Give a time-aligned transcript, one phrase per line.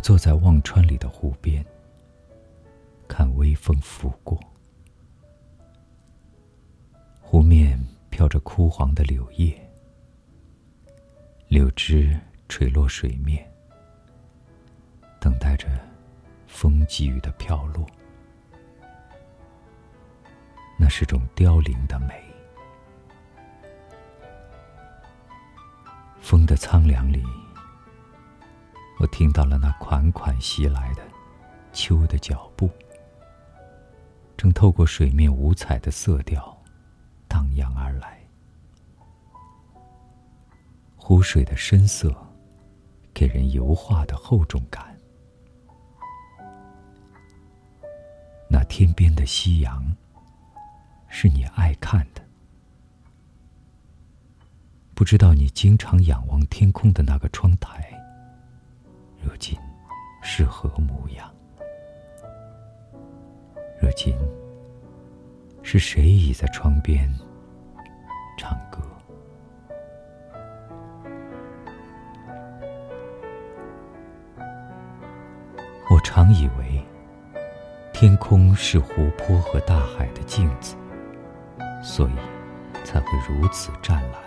[0.00, 1.64] 坐在忘川里的湖边，
[3.06, 4.40] 看微风拂过，
[7.20, 9.56] 湖面飘着枯黄的柳叶，
[11.48, 13.48] 柳枝垂落水面，
[15.20, 15.68] 等待着
[16.46, 17.86] 风给予的飘落。
[20.78, 22.14] 那是种凋零的美。
[26.20, 27.22] 风的苍凉里，
[29.00, 31.02] 我听到了那款款袭来的
[31.72, 32.68] 秋的脚步，
[34.36, 36.54] 正透过水面五彩的色调
[37.26, 38.20] 荡漾而来。
[40.96, 42.14] 湖水的深色，
[43.14, 44.94] 给人油画的厚重感。
[48.50, 49.82] 那天边的夕阳。
[51.12, 52.22] 是你爱看的，
[54.94, 57.99] 不知道你经常仰望天空的那个窗台，
[59.22, 59.58] 如今
[60.22, 61.30] 是何模样？
[63.80, 64.14] 如今
[65.62, 67.08] 是谁倚在窗边
[68.36, 68.80] 唱歌？
[75.90, 76.82] 我常以为，
[77.92, 80.76] 天空是湖泊和大海的镜子。
[81.82, 82.12] 所以，
[82.84, 84.20] 才会如此湛蓝。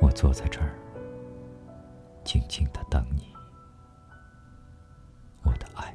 [0.00, 0.70] 我坐在这儿，
[2.24, 3.28] 静静的等你，
[5.42, 5.94] 我的爱。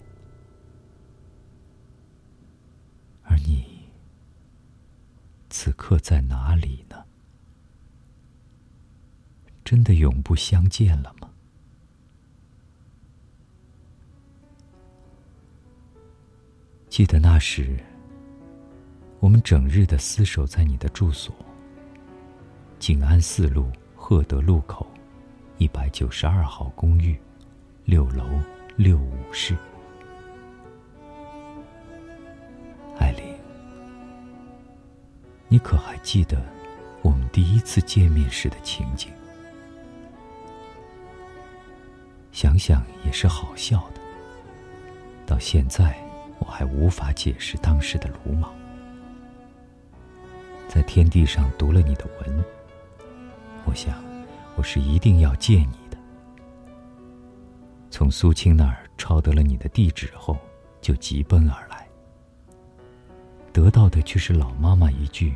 [3.23, 3.89] 而你，
[5.49, 7.03] 此刻在哪里呢？
[9.65, 11.29] 真的永不相见了吗？
[16.89, 17.77] 记得那时。
[19.21, 21.35] 我们整日的厮守在你的住所，
[22.79, 24.87] 静安寺路赫德路口
[25.59, 27.19] 一百九十二号公寓
[27.83, 28.23] 六楼
[28.77, 29.57] 六五室。
[32.97, 33.21] 艾琳，
[35.49, 36.41] 你可还记得
[37.01, 39.09] 我们第一次见面时的情景？
[42.31, 43.99] 想想也是好笑的。
[45.25, 45.93] 到现在，
[46.39, 48.49] 我还无法解释当时的鲁莽。
[50.69, 52.45] 在天地上读了你的文，
[53.65, 54.01] 我想，
[54.59, 55.97] 我是一定要见你的。
[57.89, 60.37] 从苏青那儿抄得了你的地址后，
[60.81, 61.87] 就急奔而来，
[63.53, 65.33] 得到的却是老妈妈一句：“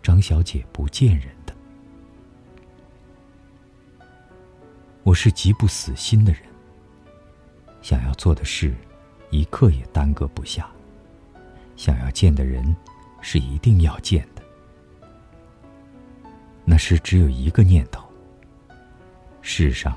[0.00, 1.52] 张小姐不见人的。”
[5.02, 6.42] 我是极不死心的人，
[7.82, 8.76] 想要做的事，
[9.30, 10.66] 一刻也耽搁不下；
[11.74, 12.76] 想要见的人，
[13.20, 14.42] 是一定要见的。
[16.64, 18.05] 那时只有一个念头。
[19.48, 19.96] 世上，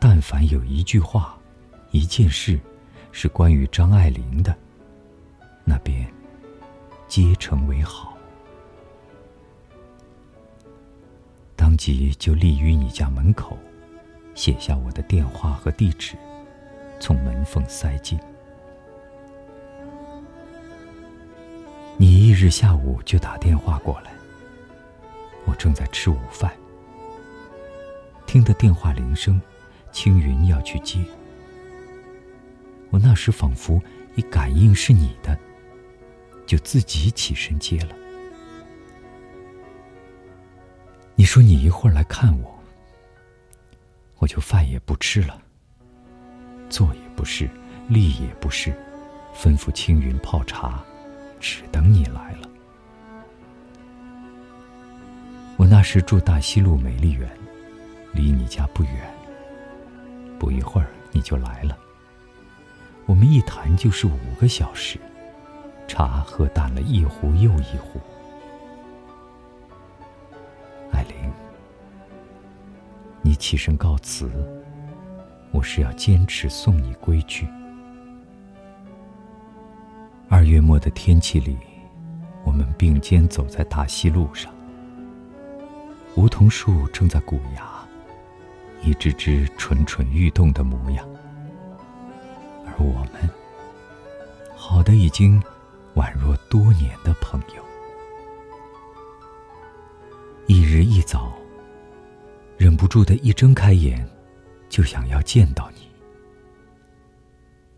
[0.00, 1.38] 但凡有一句话、
[1.92, 2.58] 一件事，
[3.12, 4.52] 是关于张爱玲的，
[5.64, 6.12] 那便
[7.06, 8.18] 皆成为好。
[11.54, 13.56] 当即就立于你家门口，
[14.34, 16.16] 写下我的电话和地址，
[16.98, 18.18] 从门缝塞进。
[21.96, 24.10] 你一日下午就打电话过来。
[25.44, 26.52] 我正在吃午饭，
[28.32, 29.38] 听得电话铃声，
[29.90, 31.04] 青云要去接。
[32.88, 33.78] 我那时仿佛
[34.14, 35.38] 一感应是你的，
[36.46, 37.88] 就自己起身接了。
[41.14, 42.58] 你说你一会儿来看我，
[44.16, 45.38] 我就饭也不吃了，
[46.70, 47.50] 坐也不是，
[47.86, 48.72] 立也不是，
[49.36, 50.82] 吩咐青云泡茶，
[51.38, 52.48] 只等你来了。
[55.58, 57.30] 我那时住大西路美丽园，
[58.12, 58.92] 离你家不远。
[60.38, 61.78] 不一会儿你就来了。
[63.06, 64.98] 我们一谈就是五个小时，
[65.86, 68.00] 茶喝淡了一壶又一壶。
[70.92, 71.14] 艾琳，
[73.22, 74.30] 你起身告辞，
[75.50, 77.46] 我是要坚持送你归去。
[80.28, 81.56] 二月末的天气里，
[82.44, 84.52] 我们并肩走在大西路上。
[86.14, 87.71] 梧桐树正在鼓芽，
[88.82, 91.08] 一只只蠢蠢欲动的模样。
[92.66, 93.30] 而我们，
[94.56, 95.42] 好的已经
[95.94, 97.62] 宛若多年的朋友。
[100.46, 101.32] 一日一早，
[102.58, 104.06] 忍不住的一睁开眼，
[104.68, 105.88] 就想要见到你。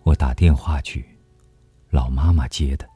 [0.02, 1.04] 我打电话去，
[1.90, 2.88] 老妈妈接的，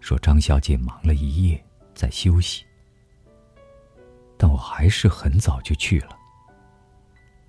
[0.00, 1.64] 说张小姐忙了一夜，
[1.94, 2.64] 在休息。
[4.36, 6.16] 但我还是很早就去了。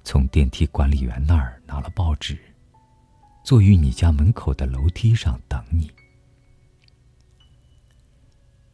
[0.04, 2.38] 从电梯管理员那儿拿了报纸，
[3.44, 5.90] 坐于你家门口的楼梯上等你。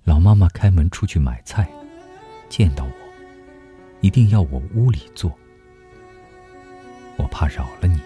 [0.03, 1.69] 老妈妈开门出去买菜，
[2.49, 2.91] 见到我，
[4.01, 5.31] 一定要我屋里坐。
[7.15, 7.99] 我怕扰了你，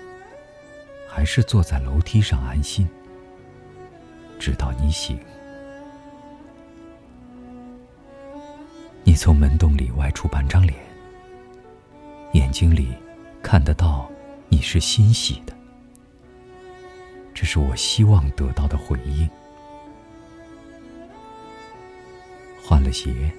[1.07, 2.85] 还是坐在楼梯上安心，
[4.37, 5.17] 直到你醒。
[9.05, 10.77] 你从门洞里外出半张脸，
[12.33, 12.89] 眼睛里
[13.43, 14.09] 看得到
[14.47, 15.53] 你是欣喜的，
[17.33, 19.29] 这是我希望得到的回应。
[22.63, 23.29] 换了鞋，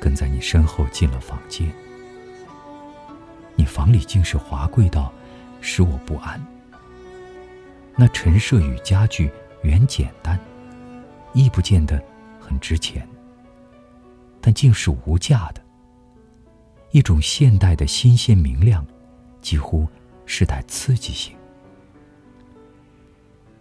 [0.00, 1.70] 跟在你身后进了房间。
[3.56, 5.12] 你房里竟是华贵到
[5.60, 6.40] 使我不安。
[7.96, 9.30] 那陈设与家具
[9.62, 10.38] 原简单，
[11.34, 12.00] 亦不见得
[12.40, 13.06] 很值钱。
[14.40, 15.60] 但竟是无价的，
[16.92, 18.86] 一种现代的新鲜明亮，
[19.46, 19.86] 几乎
[20.24, 21.32] 是带刺激性。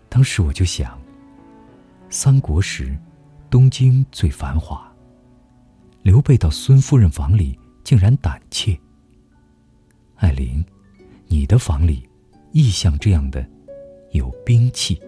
[0.10, 1.00] 当时我就想，
[2.10, 2.98] 三国时，
[3.52, 4.92] 东京最繁华。
[6.02, 8.76] 刘备到孙夫人房里竟然胆怯。
[10.16, 10.66] 艾琳，
[11.28, 12.10] 你的房里
[12.52, 13.48] 亦像这样的，
[14.10, 15.00] 有兵器。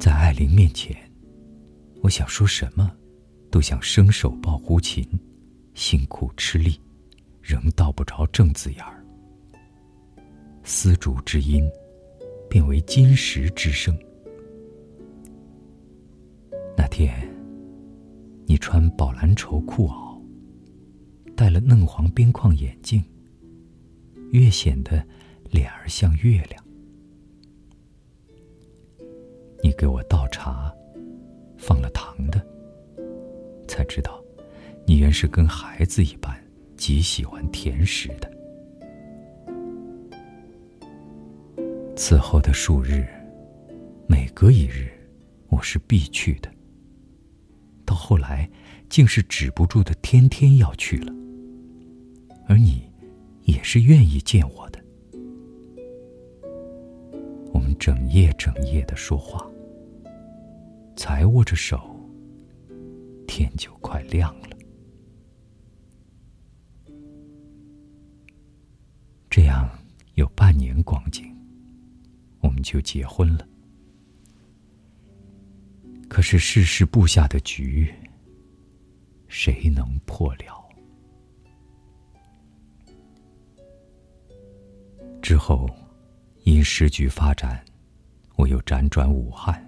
[0.00, 0.96] 在艾琳面前。
[2.02, 2.90] 我想说什么，
[3.52, 5.08] 都想伸手抱胡琴，
[5.74, 6.80] 辛苦吃力，
[7.42, 9.04] 仍道不着正字眼儿。
[10.62, 11.68] 丝竹之音，
[12.48, 13.96] 变为金石之声。
[16.76, 17.28] 那天，
[18.46, 20.18] 你穿宝蓝绸裤袄，
[21.36, 23.04] 戴了嫩黄边框眼镜，
[24.30, 25.04] 越显得
[25.50, 26.64] 脸儿像月亮。
[29.62, 30.72] 你给我倒茶。
[31.56, 32.44] 放了糖的，
[33.66, 34.22] 才知道，
[34.86, 36.36] 你原是跟孩子一般，
[36.76, 38.30] 极喜欢甜食的。
[41.96, 43.06] 此后的数日，
[44.06, 44.90] 每隔一日，
[45.48, 46.50] 我是必去的。
[47.86, 48.48] 到后来，
[48.88, 51.12] 竟是止不住的，天天要去了。
[52.46, 52.82] 而你，
[53.44, 54.78] 也是愿意见我的。
[57.52, 59.50] 我们整夜整夜的说话。
[60.96, 61.80] 才握着手，
[63.26, 64.53] 天就快亮了。
[69.36, 69.68] 这样
[70.14, 71.36] 有半年光景，
[72.38, 73.44] 我们就结婚了。
[76.08, 77.92] 可是世事布下的局，
[79.26, 80.64] 谁能破了？
[85.20, 85.68] 之后，
[86.44, 87.60] 因时局发展，
[88.36, 89.60] 我又辗转武汉。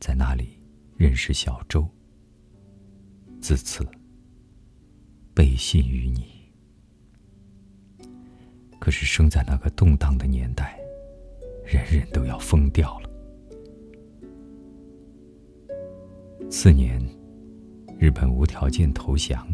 [0.00, 0.58] 在那里
[0.96, 1.86] 认识小周，
[3.42, 3.86] 自此
[5.34, 6.32] 背信于你。
[8.84, 10.78] 可是生在那个动荡的年代，
[11.64, 13.08] 人人都要疯掉了。
[16.50, 17.02] 次年，
[17.98, 19.48] 日本无条件投降，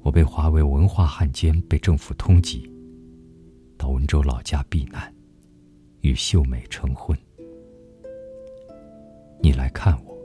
[0.00, 2.68] 我被划为文化汉奸，被政府通缉，
[3.78, 5.14] 到温州老家避难，
[6.00, 7.16] 与秀美成婚。
[9.40, 10.18] 你来看我，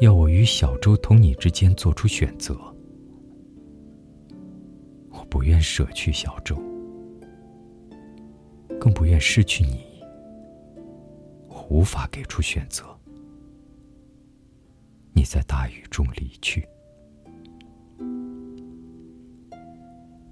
[0.00, 2.58] 要我与小周同你之间做出选择。
[5.30, 6.56] 不愿舍去小周，
[8.80, 9.84] 更不愿失去你。
[11.48, 12.84] 我无法给出选择。
[15.12, 16.66] 你在大雨中离去，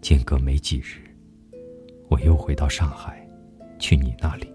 [0.00, 1.02] 间隔没几日，
[2.08, 3.28] 我又回到上海，
[3.78, 4.50] 去你那里。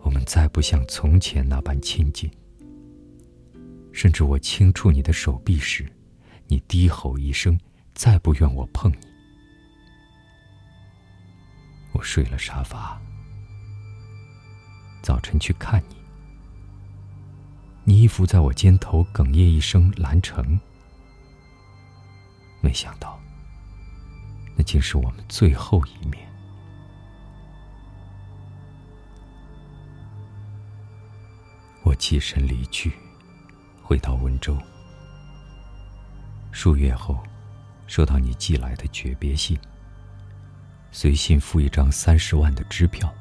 [0.00, 2.30] 我们再不像从前那般亲近。
[3.92, 5.84] 甚至我轻触你的手臂时，
[6.46, 7.58] 你低吼一声，
[7.98, 8.98] 再不愿我碰你。
[11.90, 12.96] 我睡了沙发，
[15.02, 15.96] 早晨去看你，
[17.82, 20.60] 你依附在我肩头，哽咽一声“兰城”。
[22.62, 23.18] 没想到，
[24.56, 26.24] 那竟是我们最后一面。
[31.82, 32.92] 我起身离去，
[33.82, 34.56] 回到温州。
[36.52, 37.20] 数月后，
[37.88, 39.58] 收到你寄来的诀别信，
[40.92, 43.12] 随信附一张三十万的支票，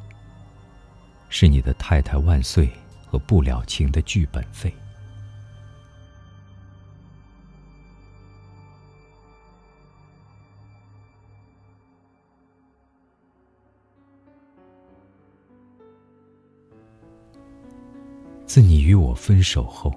[1.30, 2.68] 是你的《太太万岁》
[3.08, 4.72] 和《不了情》的剧本费。
[18.46, 19.94] 自你与我分手后，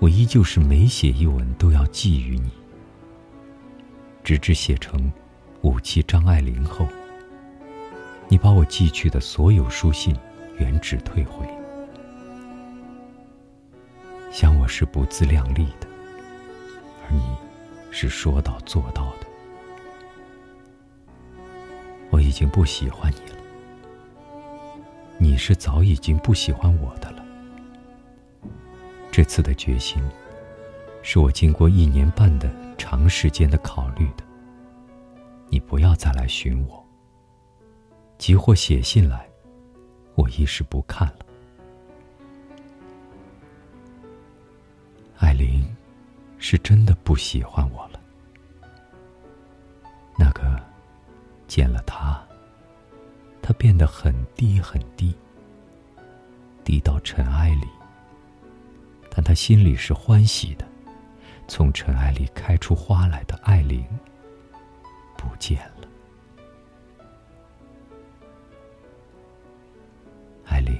[0.00, 2.50] 我依旧是每写一文都要寄予你，
[4.24, 5.12] 直至写成
[5.62, 6.86] 武器张爱玲后，
[8.28, 10.16] 你把我寄去的所有书信
[10.58, 11.46] 原址退回。
[14.30, 15.86] 想我是不自量力的，
[17.04, 17.22] 而你
[17.90, 19.26] 是说到做到的。
[22.10, 23.36] 我已经不喜欢你了，
[25.18, 27.24] 你是早已经不喜欢我的了。
[29.10, 30.02] 这次的决心，
[31.02, 34.24] 是我经过一年半的长时间的考虑的。
[35.48, 36.82] 你不要再来寻我，
[38.16, 39.28] 急或写信来，
[40.14, 41.18] 我一时不看了。
[45.18, 45.62] 艾琳，
[46.38, 48.00] 是真的不喜欢我了。
[50.16, 50.58] 那个，
[51.46, 52.22] 见了他，
[53.42, 55.14] 他变得很低很低，
[56.64, 57.66] 低到尘埃里。
[59.10, 60.66] 但他心里是欢喜的，
[61.46, 63.84] 从尘埃里开出花来的艾琳
[65.16, 65.88] 不见了。
[70.44, 70.78] 艾琳，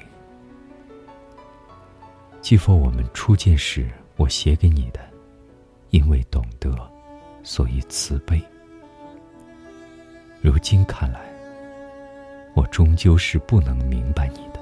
[2.41, 5.01] 记否我们初见时我写给你的，
[5.91, 6.75] 因为懂得，
[7.43, 8.43] 所以慈悲。
[10.41, 11.21] 如今看来，
[12.55, 14.61] 我终究是不能明白你的。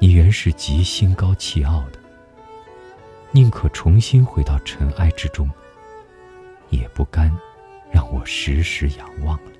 [0.00, 1.99] 你原是极心高气傲的，
[3.32, 5.48] 宁可重新回到尘埃之中，
[6.70, 7.30] 也不甘
[7.92, 9.52] 让我时时仰望了。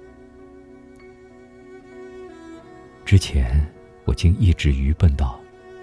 [3.05, 3.65] 之前
[4.05, 5.41] 我竟一直愚笨到，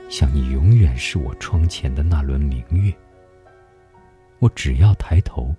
[0.10, 2.94] 想你永远是我窗前的那轮明月。
[4.40, 5.56] 我只要抬头，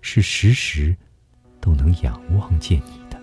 [0.00, 0.96] 是时时
[1.60, 3.20] 都能仰望见你的。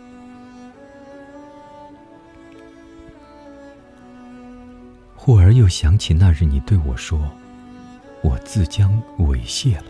[5.15, 7.19] 忽而又想起那日你对我说
[8.27, 9.85] ：“我自将猥亵了。”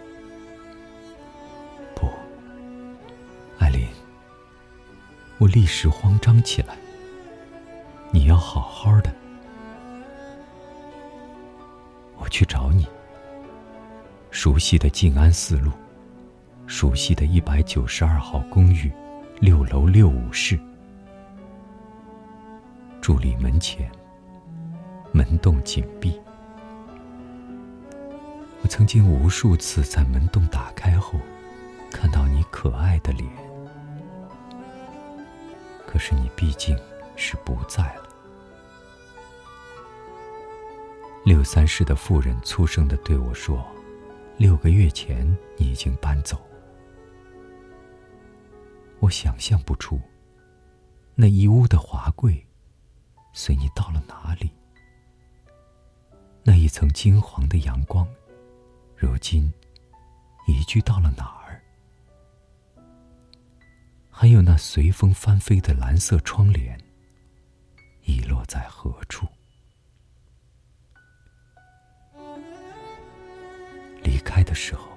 [1.95, 2.07] 不，
[3.57, 3.87] 艾琳，
[5.39, 6.77] 我立时慌张起来。
[8.11, 9.11] 你要好好的，
[12.17, 12.85] 我去找你。
[14.29, 15.71] 熟悉的静安寺路，
[16.67, 18.91] 熟悉的一百九十二号公寓，
[19.39, 20.59] 六楼六五室，
[23.01, 23.89] 助理门前。
[25.11, 26.19] 门洞紧闭，
[28.67, 31.19] 曾经无数次在门洞打开后，
[31.89, 33.27] 看到你可爱的脸。
[35.85, 36.77] 可是你毕竟
[37.15, 38.03] 是不在了。
[41.23, 43.65] 六三室的妇人粗声的对我说
[44.37, 45.25] ：“六个月前
[45.57, 46.39] 你已经搬走。”
[48.99, 49.99] 我想象不出，
[51.15, 52.45] 那一屋的华贵，
[53.33, 54.51] 随你到了哪里。
[56.43, 58.07] 那一层金黄的阳光，
[58.99, 59.53] 如今
[60.47, 61.61] 移居到了哪儿？
[64.09, 66.75] 还有那随风翻飞的蓝色窗帘，
[68.05, 69.27] 遗落在何处？
[74.01, 74.87] 离开的时候，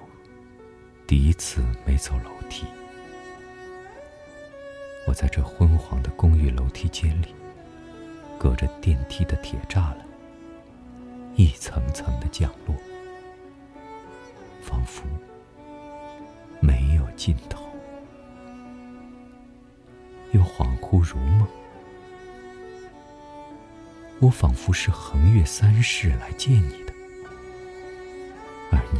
[1.05, 2.65] 第一次没走楼梯。
[5.07, 7.35] 我在这昏黄的公寓楼梯间里，
[8.39, 10.07] 隔着电梯的铁栅栏。
[11.35, 12.75] 一层层的降落，
[14.61, 15.03] 仿佛
[16.59, 17.65] 没有尽头，
[20.31, 21.47] 又恍惚如梦。
[24.19, 26.93] 我仿佛是横越三世来见你的，
[28.71, 28.99] 而你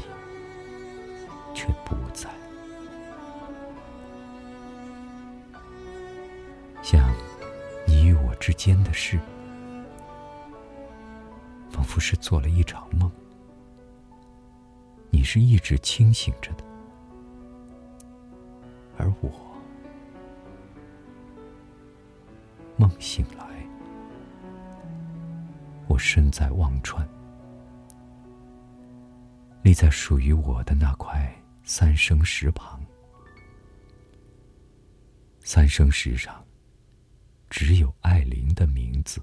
[1.54, 2.28] 却不在，
[6.82, 7.08] 像
[7.86, 9.20] 你与我之间的事。
[11.70, 13.10] 仿佛是做了一场梦，
[15.14, 16.64] 你是一直清醒着的，
[18.98, 19.30] 而我
[22.78, 23.46] 梦醒来，
[25.88, 27.08] 我身在忘川，
[29.62, 31.32] 立在属于我的那块
[31.64, 32.82] 三生石旁，
[35.42, 36.44] 三生石上
[37.50, 39.22] 只有艾琳的名字。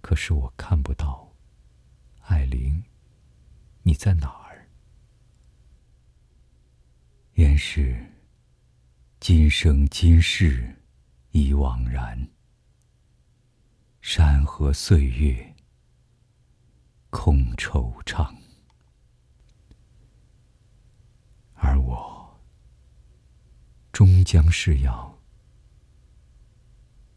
[0.00, 1.28] 可是我看不到，
[2.20, 2.80] 艾琳，
[3.86, 4.66] 你在哪儿？
[7.34, 7.96] 原是
[9.20, 10.82] 今生今世
[11.30, 12.28] 已惘然，
[14.00, 15.54] 山河岁月
[17.10, 18.34] 空惆怅，
[21.54, 22.40] 而我
[23.92, 25.16] 终将是要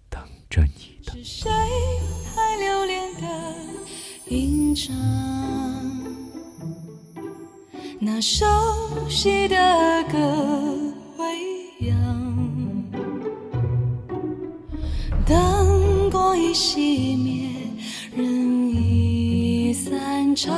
[0.08, 1.18] 等着你的。
[8.22, 8.46] 熟
[9.08, 9.56] 悉的
[10.12, 10.18] 歌
[11.18, 11.96] 未央，
[15.26, 17.50] 灯光已熄灭，
[18.14, 20.54] 人已散场，